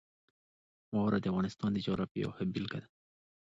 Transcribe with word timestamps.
واوره 0.93 1.17
د 1.21 1.25
افغانستان 1.31 1.69
د 1.73 1.77
جغرافیې 1.85 2.19
یوه 2.23 2.35
ښه 2.37 2.43
بېلګه 2.53 2.77
ده. 2.81 2.87